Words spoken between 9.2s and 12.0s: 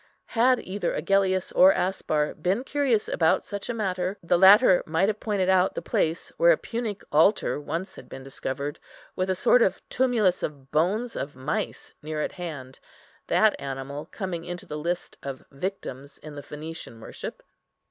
a sort of tumulus of bones of mice